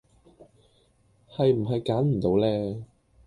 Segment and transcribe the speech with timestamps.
[1.29, 2.85] 係唔係揀唔到呢